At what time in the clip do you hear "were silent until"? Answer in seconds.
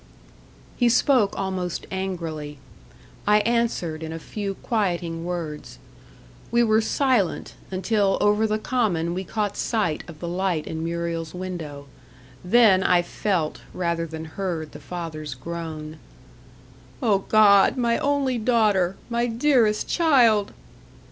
6.63-8.17